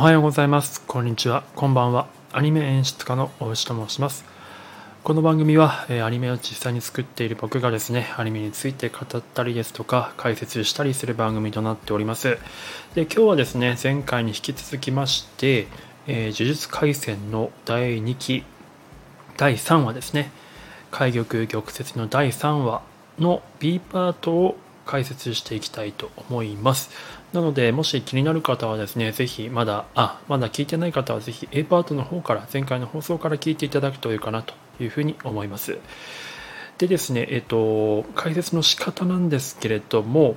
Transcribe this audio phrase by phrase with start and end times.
[0.00, 0.80] はようございます。
[0.80, 1.44] こんにちは。
[1.54, 2.06] こんばんは。
[2.32, 4.24] アニメ演出家の大内と申します。
[5.04, 12.38] この番組は、えアニメを実際に作っている僕がですね、アニメについて語ったりですとか、解説したりする番組となっております。
[12.94, 15.66] で、今日はですね、前回に引き続きまして、
[16.06, 18.44] えー、呪術廻戦の第2期、
[19.36, 20.30] 第3話ですね、
[20.90, 22.80] 海玉玉折の第3話
[23.18, 24.56] の B パートを
[24.90, 26.90] 解説していきたいと思います。
[27.32, 35.78] なので、もし気になる方はですね、ぜひまだ、あ、まだ聞いてない方はぜひ A パートの方から、前回の放送から聞いていただくといいかなというふうに思います。
[36.78, 40.34] でですね、えっと、解説の仕方なんですけれども、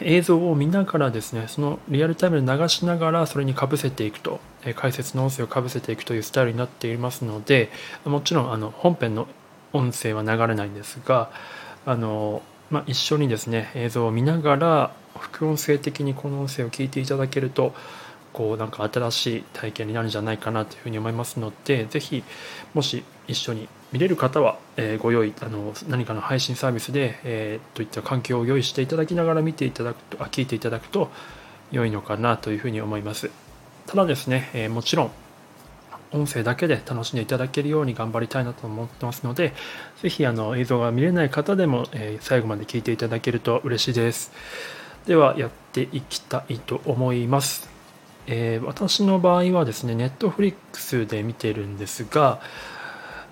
[0.00, 4.40] 映像を見ながらですね、そのリアルタイムで流しながらそれにかぶせていくと、
[4.76, 7.70] 解説の音声をかぶせていくというスタイルになっていますので、
[8.06, 9.28] もちろんあの本編の
[9.74, 11.30] 音声は流れないんですが、
[11.84, 12.40] あの
[12.70, 17.74] まあ、一緒にですね映像を見ながら副音声的にこの音声を聞いていただけると
[18.32, 22.22] こうなんか新しい体験になるんじゃないかなというふうに思いますので是非
[22.74, 31.10] もし一緒に見れる方は、えー、ご用意あの何かの配信サービスで、えー、といった環境を用意していただきながら見ていただくとあ聞いていただくと
[31.72, 33.30] 良いのかなというふうに思います。
[33.86, 35.10] ただですね、えー、もちろん
[36.12, 39.54] 音声だけで楽しんでいただけるように頑張りたいなと思ってますので、
[40.02, 44.32] ぜひあの映像が見れない方でも、え最後まで聞いていただけると嬉しいです。
[45.06, 47.68] ではやっていきたいと思います。
[48.26, 52.40] えー、私の場合はですね、ネットフリックスで見てるんですが、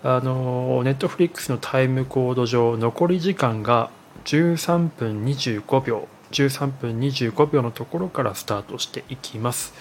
[0.02, 3.90] あのネットフリックスのタイムコード上、残り時間が
[4.24, 9.74] 13分25秒、13分25秒のところからスタートしていきます。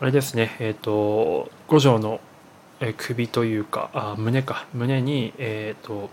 [0.00, 2.20] あれですね、えっ、ー、と、五条の
[2.96, 6.08] 首というか、あ胸か、胸に、えっ、ー、と、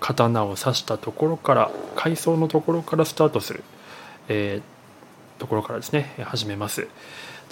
[0.00, 3.64] 刀を刺したところから、階層のところからスタートする、
[4.28, 6.88] えー、ところからですね、始めます。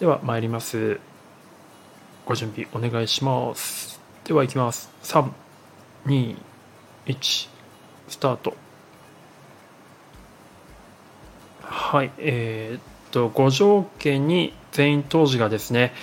[0.01, 0.99] では、参ります。
[2.25, 4.01] ご準備お願いします。
[4.25, 4.89] では、いきます。
[5.03, 5.31] 3、
[6.07, 6.37] 2、
[7.05, 7.49] 1、
[8.09, 8.57] スタート。
[11.61, 15.95] はい、えー、と五条家に全員当時がですね、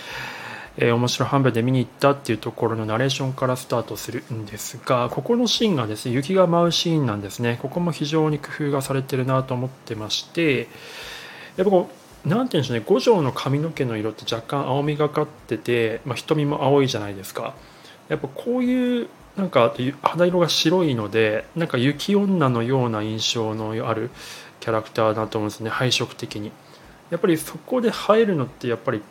[0.77, 7.59] えー、面白半分で見に行ったっていうところのナレーションからスタートするんですがここのシーンがですね雪が舞うシーンなんですね。
[7.61, 10.67] ここも非常に工夫がされてるなと思ってまして
[11.55, 11.89] やっぱこ
[12.25, 17.53] う何て言うんでしょうね五条の髪の毛の色って若干青みがかってて、まあ、瞳も青いじゃないですか。
[18.09, 19.07] やっぱこういう
[19.37, 24.09] なんか肌色が白いのでなんか雪女のような印象のある
[24.59, 26.51] キャラクターだと思うんですね配色的に。
[27.09, 29.01] やっぱりそこで映えるのってやっぱり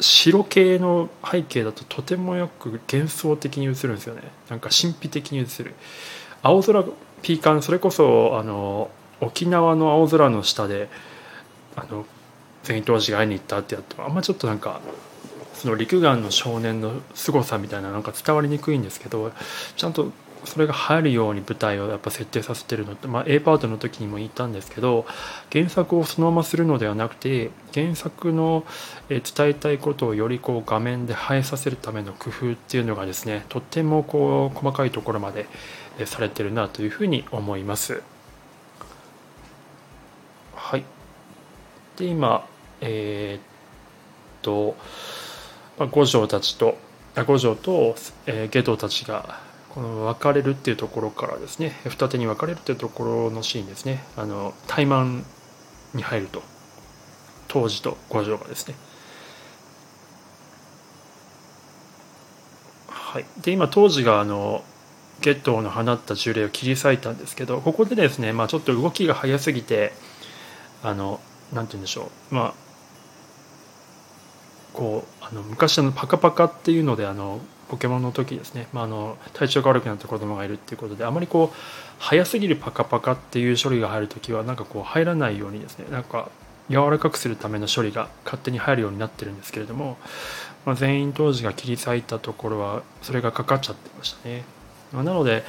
[0.00, 4.22] 白系の背景だととてもよく幻想的に映るんですよね。
[4.48, 5.74] なんか神秘的に映る。
[6.42, 6.84] 青空
[7.22, 10.88] ピーカンそれこそあの沖縄の青空の下で
[11.76, 12.04] あの
[12.64, 14.80] 全員当時が会いに行ったってやってあんまちょっとなんか
[15.54, 19.32] その陸岸の少年の凄さみたいななんか伝わりにくいんですけど
[19.76, 20.10] ちゃんと
[20.44, 25.06] それが入るように舞台をやっぱ設定させてるのって、まあ、A パートの時にも言ったんですけど
[25.52, 28.64] 原作をそのままするのではなくて原作の
[29.08, 35.46] 伝えたいことをよりこう画面で映えさせるための工夫っていうのがですねとってもこう細かいところまで
[36.06, 38.02] されてるなというふうに思います。
[40.54, 40.84] はい、
[41.96, 42.46] で今
[42.80, 43.42] えー、っ
[44.42, 44.76] と、
[45.78, 46.76] まあ、五条たちと
[47.26, 47.94] 五条と、
[48.26, 54.04] えー、下道たちがこの分かれるっていうところからですね二手に分かれるっていうところのシーンですね。
[54.16, 55.24] あの怠慢
[55.94, 56.42] に入ると
[57.48, 58.74] 当時と五条がですね。
[62.88, 63.24] はい。
[63.40, 64.62] で今当時があの
[65.22, 69.92] ゲットの放った呪霊を切り裂いたんですけどここでですね、まあ、ちょっと動きが速すぎて
[70.82, 71.20] あの
[71.52, 72.34] なんて言うんでしょう。
[72.34, 72.54] まあ
[74.74, 77.40] こうあの昔のパカパカっていうのであの
[77.72, 81.56] ポケモンの時ですね、まあ、あの体調が悪くなった子供がいるっていうことであまりこう
[81.98, 86.30] 早すぎるパカパカっていう処理が入る時はなんかこう入らないようにですねなんか
[86.68, 89.96] 柔らかくするための処理が勝手に入るようになってるんですけれども、
[90.66, 94.44] まあ、全員当時が切り裂いたところはそれがかかっちゃってましたね。
[94.92, 95.42] まあ、なので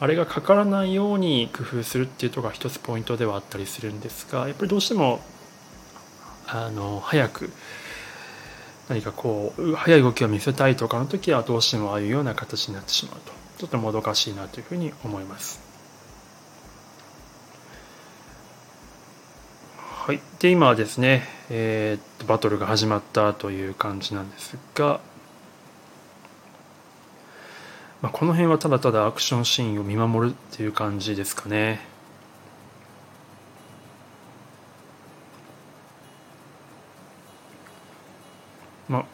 [0.00, 5.20] あれがかからないように工夫するっていうところが一つポイントではあったりするんですがやっぱりどうしても
[6.46, 7.50] あの早く
[8.88, 15.60] 何かこう速い動きを見せたいとかの時はどうしてもああいうような形になってしまうとちょっともどかしいなというふうに思います。
[20.06, 25.00] はい、で今はですね、えー、バトルが始まったという感じなんですが、
[28.02, 31.80] まあ、この辺はただただアクションシーンを見守るっていう感じですかね。
[38.88, 39.04] まあ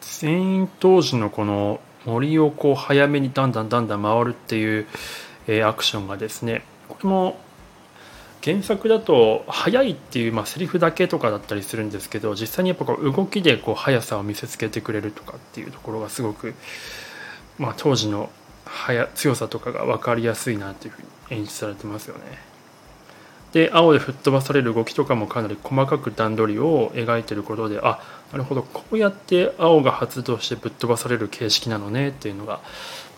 [0.00, 4.86] 船員当時のこの森をこう早めにだんだんだんだん回るっていう、
[5.46, 7.36] えー、アクションがですねこれも
[8.42, 16.54] 原作だと速いっていう、まあ、セリフだけとかだったりするんですけど実際にやっぱこう動きでこう速さを見せつけてくれるとかっていうところがすごく、
[17.58, 18.30] まあ、当時の
[18.64, 22.51] 速強さとかが分かりやすいなっていうふうに演出されてますよね。
[23.52, 28.00] で青で吹っ飛ばされる動きとかもかなり細かく段取りを描いてることであ
[28.32, 32.60] なるほどこうやって青が発動してぶっ飛ばされる形式なのねっていうのが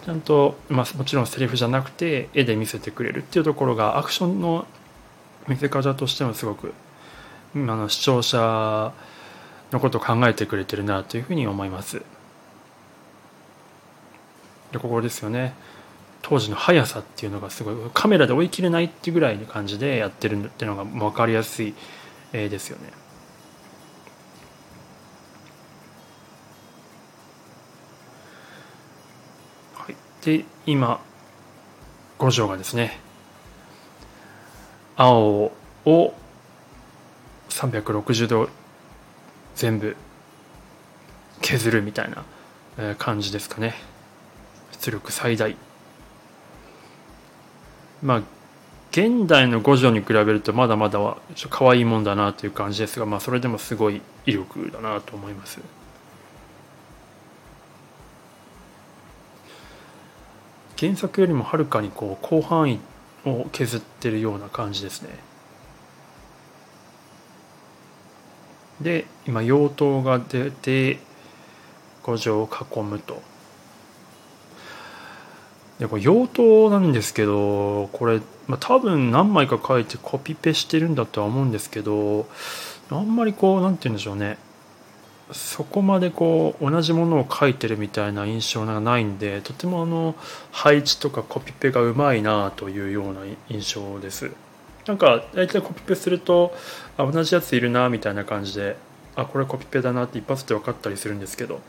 [0.04, 4.66] ちゃんと、まあ、もちろんセリフじゃなくて絵で見せてくれるっていうところがアクションの
[5.46, 6.74] 見せ方としてもすごく
[7.54, 8.92] あの視聴者
[9.70, 12.02] のことを考えてくれてるなというふうに思います。
[14.72, 15.54] でここですよね
[16.26, 21.74] 当時の速さっていうのがすごいカメラで追い切れないっていうぐらいの感じでやってるっていうのが分かりやすい
[22.32, 22.90] 絵ですよね。
[29.74, 30.98] はい、で今
[32.16, 32.98] 五条がですね
[34.96, 35.52] 青
[35.84, 36.14] を
[37.50, 38.48] 360度
[39.56, 39.94] 全部
[41.42, 43.74] 削るみたいな感じですかね。
[44.72, 45.54] 出力最大。
[48.04, 48.22] まあ
[48.92, 51.18] 現代の五条に比べるとまだまだは
[51.50, 55.58] 可愛いもんだなという感じですがまあそれでもすごい威力だなと思います。
[60.78, 62.80] 原作よりもはるかにこう広範囲
[63.24, 65.08] を削ってるような感じですね。
[68.80, 70.98] で今妖刀が出て
[72.02, 73.22] 五条を囲むと。
[75.78, 82.26] でこれ妖刀なんですけどこれ、まあ、多分何枚か書いてコピペしてるんだとは思うんですけど
[82.90, 84.38] あんまりこう何て言うんでしょうね。
[85.32, 90.14] そこまでこう同じものを書いてるみたいな印象がないんでとてもあの
[90.52, 94.30] 配置とかコピペがうまいなというような印象です。
[94.86, 96.54] なんか大体コピペすると
[96.98, 98.76] あ同じやついるなみたいな感じで
[99.16, 101.60] あこれコピペだなって一発で分かったりするんですけど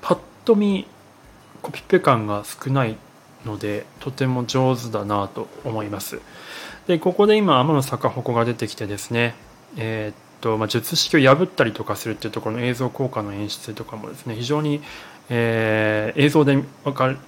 [0.00, 0.86] パッと見
[1.62, 2.96] コピペ感が少ない
[3.44, 6.20] のでとても上手だなと思います。
[6.86, 9.34] でここで今天の逆鉾が出てきてですね
[9.76, 14.80] えー、と、まあ、術式を破ったりとかするっていうところの映像効果の演出とかもですね非常に、
[15.28, 17.18] えー、映像で分かる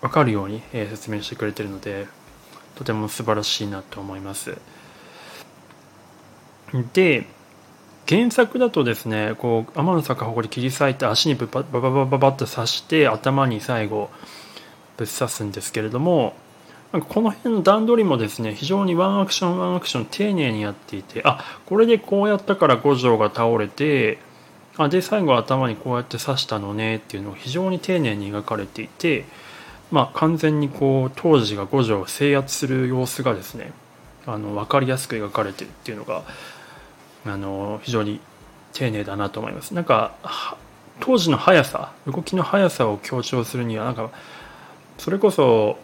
[0.00, 2.06] 分かるように、えー、説明してくれてるので
[2.74, 4.56] とても素晴らしいなと思います。
[6.94, 7.26] で
[8.08, 14.10] 原作だとですねこう天の坂ほこり切り裂いて足にババババババッと刺して頭に最後
[14.96, 16.34] ぶっ刺すんですけれども
[16.92, 24.18] なんかこの辺の段取りもですね非常にワンアクションワンアクション丁寧にやっていてあこれでこうやったから五条が倒れて
[24.76, 29.24] あで最後頭にこうやって刺したのねっていうのを非常に丁寧に描かれていて
[29.90, 33.72] まあ完全にこう当時が五条を制圧する様子がですね
[34.26, 36.22] あの分かりやすく描かれてるっていうのが
[37.26, 38.20] あの非常に
[38.72, 39.74] 丁寧だなと思います。
[39.74, 40.14] なんか
[41.00, 44.10] 当時の速さ動きの速さを強調するにはなんか
[44.98, 45.78] それこそ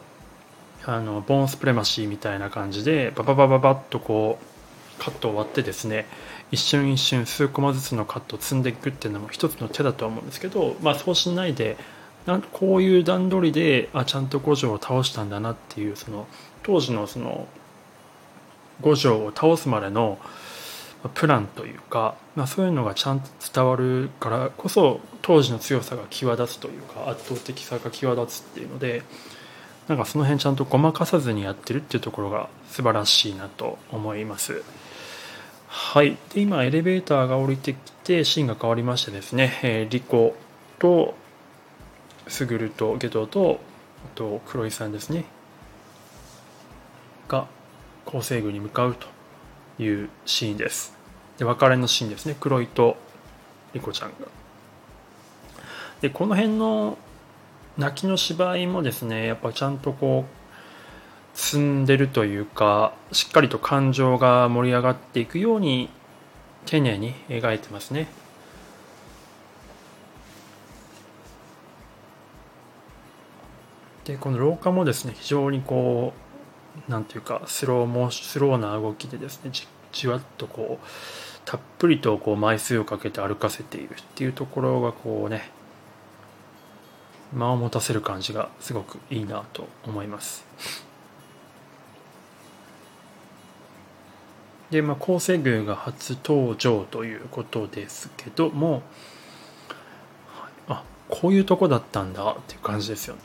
[0.85, 6.07] あのボーンスプレマシーみたいな感じでバババババッとこうカットを割ってですね
[6.51, 11.77] 一瞬一瞬数コマずつのカットを積んでいくっていうのも一つの手だとは思うんですけど、まあ、そうしないで
[12.27, 16.27] なんこういう段取りであちゃんと五条を倒したんだなっていうその
[16.63, 17.47] 当時のその
[18.81, 20.19] 五条を倒すまでの
[21.15, 29.03] プランというか、まあ、そういうのがちゃんと伝わるからこそ当時の強さが際立つというか圧倒的さが際立つっていうので
[29.87, 34.63] なんかその辺ちゃんとごまかさずにやってるっていうところが素晴らしいなと思います。
[35.67, 36.19] はい。
[36.35, 40.35] で、今エレベーターが降りてきてシーンが変わりましてですね、えー、リコ
[40.79, 41.15] と
[42.27, 43.61] スグルとゲトと
[44.05, 45.25] あと黒井さんですね
[47.27, 47.47] が
[48.05, 49.07] 構成軍に向かうと
[49.79, 50.97] いうシーンです。
[51.39, 52.37] で、別れのシーンですね。
[52.39, 52.97] 黒井と
[53.75, 54.17] リコちゃんが。
[56.01, 56.99] で、この辺の
[57.79, 65.89] 泣きの芝居もですねやっぱちゃんとこう積んでるというかしっかりと感情が盛り上がっていくように
[66.67, 68.09] 丁寧に描いてますね。
[74.05, 76.28] でこの廊下もですね非常にこう
[76.89, 80.87] なんていうかスローモスローな動きでですねじじわっとこう
[81.45, 85.51] たっぷりとこう枚数をかけて歩かせているっていうところがこうね
[87.33, 90.45] 間を持たせる感じがすごくいいなと思います
[94.71, 98.83] で、まあ、構成宮が初登場ということですけども、
[100.69, 103.23] あこういうとこだったんだっていう感じですよね。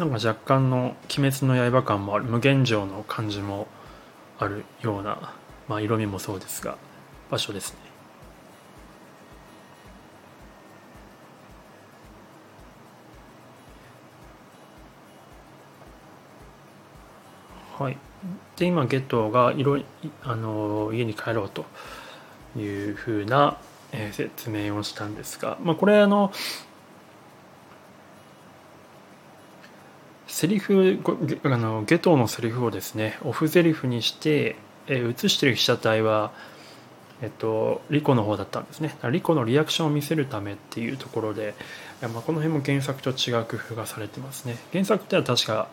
[0.00, 3.68] なんか若干の「鬼滅の刃」感もある無限城の感じも
[4.38, 5.34] あるような、
[5.68, 6.78] まあ、色味もそうですが
[7.30, 7.78] 場所ですね。
[17.78, 17.98] はい、
[18.56, 19.82] で今ゲットが色
[20.22, 21.66] あの家に帰ろうと
[22.58, 23.58] いうふうな、
[23.92, 26.32] えー、説明をしたんですが、まあ、これあの
[30.40, 30.98] セリフ
[31.42, 34.56] あのゲトのセリフをですねオフセリフにして、
[34.86, 36.32] えー、映してる被写体は、
[37.20, 41.52] えっと、リコの方だったんですねリコのリアクションを見せるためっていうところで、
[42.00, 45.68] まあ、この辺も原作と違う工夫がされてますね原作では確か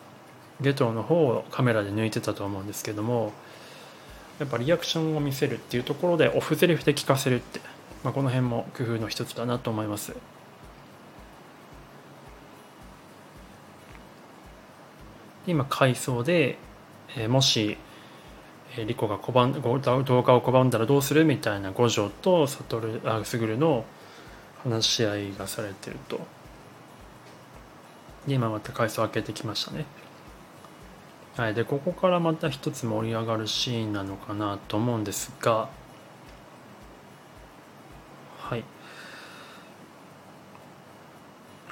[0.60, 3.32] ゲトの方をカメラで抜いてたと思うんですけども
[4.38, 7.62] やっぱリアクションを見せるっていうところでオフセリフで聞かせるって、
[8.04, 10.14] まあ、この辺も工夫の一つだなと思います。
[15.48, 16.58] 今回想で、
[17.16, 17.78] え、もし、
[18.76, 19.54] えー、リコが拒ん
[20.04, 23.86] 動画を拒んだらどうするみたいな五条と悟あ卓の
[24.64, 26.20] 話し合いがされてると。
[28.28, 29.86] で今また回想開けてきましたね。
[31.38, 35.70] はいでここからまた一つ盛り上がるシーンなのかなと思うんですが。
[38.38, 38.66] はい。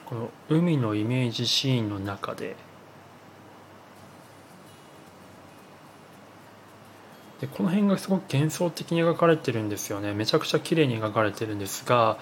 [0.05, 2.55] この海のイメージシーンの中で
[7.42, 12.18] でこの辺がすごく幻想的に描かれてるんですよねめちゃくちゃ綺麗に描かれてるんですが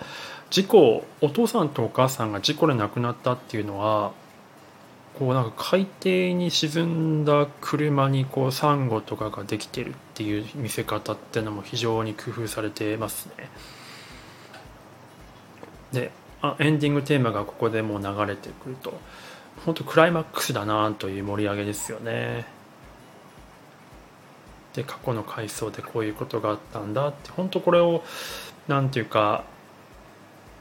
[0.50, 4.12] 事故お父さんとお母さんが事故で亡くなったっていうのは
[5.18, 13.50] こうなんか海底に沈んだ車にこうサンゴとかができてるっていう見せ方っていうのも非常に工夫されてますね。
[15.92, 19.00] であエンディングテーマがここでもう流れてくると
[19.66, 22.46] 本当クライマックスだなという盛り上げですよね。
[24.74, 28.04] で過去の回想でこういうことがあったんだって本当これを
[28.68, 29.44] 何て言うか、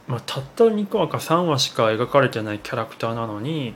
[0.07, 3.75] まあ、たった2話か3話しか描かれてないキャラクターなのに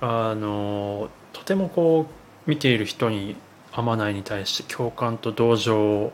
[0.00, 2.06] あのとてもこ
[2.46, 3.36] う見ている人に
[3.72, 6.12] 天内に対して共感と同情を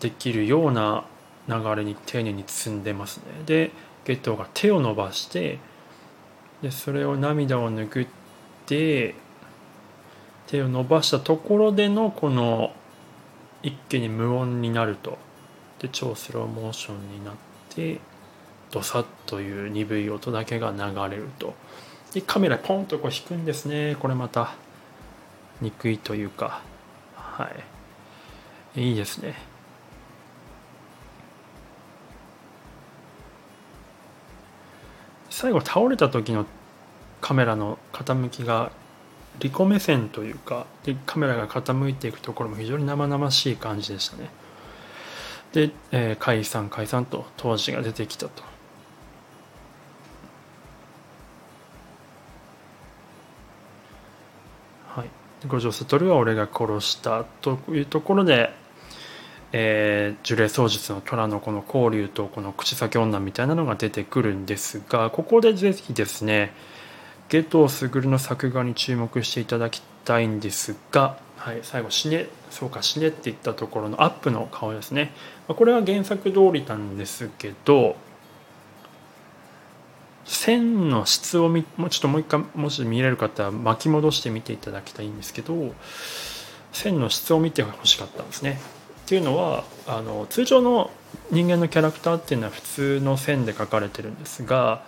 [0.00, 1.04] できるような
[1.48, 3.24] 流れに丁寧に包んでますね。
[3.44, 3.70] で
[4.04, 5.58] ゲットが手を伸ばして
[6.62, 8.08] でそれを涙を拭っ
[8.66, 9.14] て
[10.50, 12.72] 手を伸ばしたところでのこの
[13.62, 15.16] 一気に無音になると。
[15.78, 17.34] で超スローモーションになっ
[17.70, 18.00] て
[18.70, 21.54] ドサッという鈍い音だけが流れると。
[22.12, 23.96] でカメラポンとこう引くんですね。
[24.00, 24.54] これまた
[25.60, 26.62] 憎いというか。
[27.14, 27.48] は
[28.74, 28.82] い。
[28.82, 29.34] いいですね。
[35.30, 36.44] 最後倒れた時の
[37.20, 38.72] カメラの傾きが
[39.40, 44.30] リコ目線というかでカメラが傾いていくところも非常に生々しい感じでしたね。
[45.52, 48.42] で、えー、解散解散と当時が出てきたと。
[54.88, 55.08] はい。
[55.48, 58.54] 五条悟は俺が殺したというところで
[59.52, 66.52] えー、呪霊操術の虎のこの光龍とこの口先女みたいなのが出てくるんですがここでぜひですね
[67.30, 75.12] ゲトウグルの作画に注目していただきたいんですが、はい、最後死ねそうか死ねって言ったところのアップの顔ですね
[75.46, 77.96] これは原作通りなんですけど
[80.24, 85.72] 線の質をみもうちょっともう一回もし見れる方は巻き戻して見ていただきたいんですけど
[86.72, 88.60] 線の質を見てほしかったんですね。
[89.06, 90.90] っていうのはあの通常の
[91.32, 94.84] 人間のキャラクターっていうのは普通の線で描かれてるんですが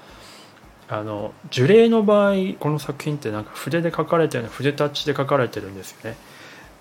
[0.93, 6.17] あの樹齢の場合この作品ってなんか筆で書かれてるの筆タッチで書かれてるんですよね。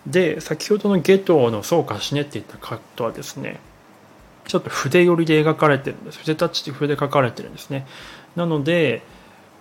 [0.06, 3.62] で先ほどのゲトの「そうかしね」って言ったカットはですね
[4.48, 6.20] ちょっと筆寄りで描かれてるんです。
[6.20, 7.88] 筆タッチで筆で書かれてるんですね。
[8.36, 9.01] なので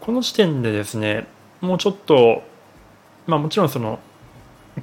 [0.00, 1.28] この時点でですね
[1.60, 2.42] もうちょっと
[3.28, 4.00] まあもちろんその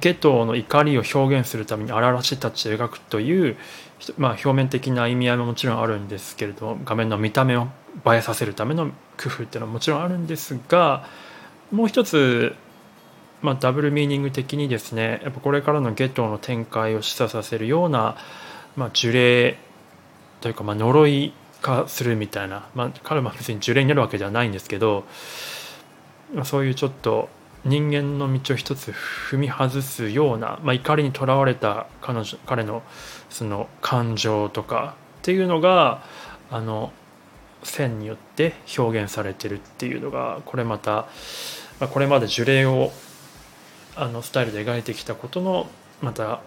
[0.00, 3.56] ゲトの怒りを表現するために荒々しいタッチで描くという、
[4.16, 7.68] まあ、表面的な意味合いももちろんあるんですけれど画面の見た目を
[8.06, 11.06] 映えさせるための工夫っていうのはもちろんあるんですが
[11.70, 12.54] もう一つ、
[13.42, 18.16] まあ、ダブルミーニング的にですねやっぱこれからのゲトの展開を示唆させるような、
[18.76, 19.58] まあ、呪霊
[20.40, 25.04] というか、まあ、呪い化するみたいな、まあ、彼は別に呪霊になるわけではないんですけど、
[26.32, 27.28] まあ、そういうちょっと
[27.64, 32.82] 人間の道を一つ踏み外すような、まあ、怒りにとらわれた彼女彼の
[33.28, 36.02] その感情とかっていうのが
[36.50, 36.92] あの
[37.70, 41.08] 線によって表現されてるっていうのがこれまた、
[41.80, 42.90] まあ、これまで呪霊を
[43.96, 45.68] あのスタイルで描いてきたことの
[46.02, 46.40] また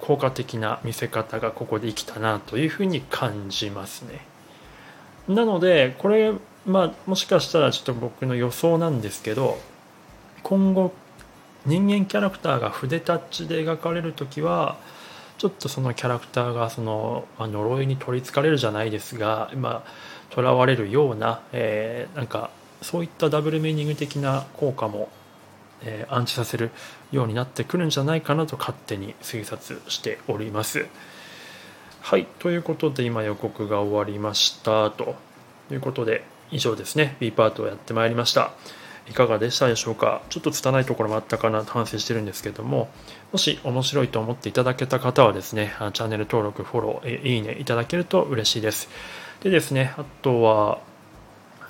[0.00, 4.20] 効果的な見せ方がここで生きたなというふうに感じますね。
[5.28, 6.32] なのでこれ
[6.66, 9.58] まあもしかしたらちょっと僕の予想なんですけど
[10.42, 10.92] 今後
[11.66, 14.76] 人間キャラクターが筆タッチで描かれる時は
[15.36, 19.90] ちょっとそのキャラクターがその、まあ、呪いに取りつかれるじゃないですがまあ
[20.34, 22.50] 囚われるような、えー、なんか
[22.82, 25.08] そういったダブルミーニング的な効果も、
[25.82, 26.70] えー、暗示させる
[27.10, 30.86] ようになってくるんじゃないかなと勝手に推察しております。
[32.00, 35.16] はいということで今予告が終わりましたと
[35.70, 38.52] いうことで以上ですね B パートをやってまいりました。
[39.10, 40.20] いかがでしたでしょうか？
[40.28, 42.90] ちょっと拙いところもあったかなと反省してるんですけども
[43.32, 48.90] もし面白いと思っていただけた方はですねチャンネル登録フォローいいねいただけると嬉しいです
[49.42, 50.80] でですねあとは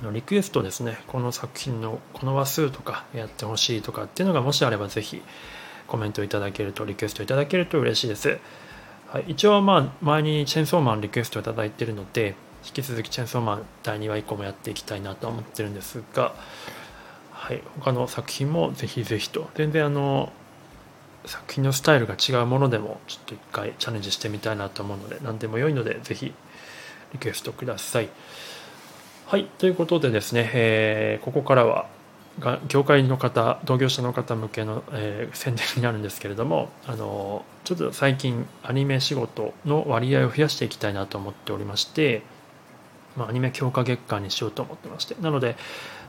[0.01, 0.99] あのリクエストですね。
[1.09, 5.23] この作品のこの話数とかやってほしいとかっていうのがもしあればぜひ
[5.87, 8.39] コメントいただけるとリクエストいただけると嬉しいです、
[9.09, 16.35] はい、一応まあ前にチェンソーマンリクエストいただいてるので引き続きチェンソーマン第2話以降もやっていきたいなと思ってるんですが
[17.39, 19.49] はい、他の作品もぜひぜひと。
[19.55, 20.33] 全然あの
[21.25, 26.35] 作品のスタイルが違うものでもちょっと一回チャレンジしてみたいなと思うので何でも良いのでぜひ
[27.13, 28.09] リクエストください。
[29.27, 31.87] はいということでですね、えー、ここからは
[32.69, 42.23] 業界の方同業者の方向けの、えー、宣伝になるんですけれどもあのちょっと最近アニメ仕事の割合を増やしていきたいなと思っておりまして、
[43.17, 45.57] まあ、アニメ強化月間にしようと思ってましてなので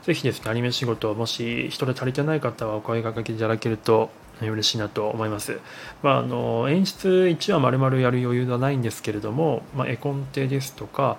[0.02, 4.08] ぜひですね、アニメ仕事を、もし人で足りてない方はお声がけいただけると
[4.48, 5.60] 嬉しいなと思います。
[6.02, 11.18] まあ、あの演出1話丸々やる余裕はないんですけれども、まあ、絵コンテですとか、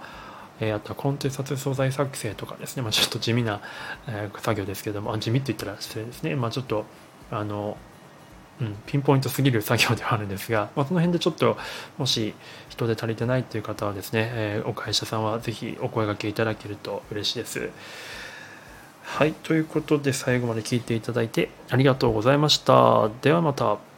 [0.59, 3.61] えー、あとはコンテ撮素材作成とかですね、まあ、ちょっと地味な、
[4.07, 6.85] えー、作業ですけれども、地味って言ったら失礼ですね、まあ、ちょっと
[7.31, 7.77] あの、
[8.61, 11.57] うん、ピンポイントすぎる作業ではあるんですが、まあ、その辺でちょっと
[11.97, 12.35] もし
[12.69, 17.69] 人で足りてないという方はですね、えー、お会社さんはぜひお声がけいただけると嬉しいです。
[19.13, 23.09] はい、ということで最後まで聞いていただいてありがとうございました。
[23.21, 23.90] ではまた。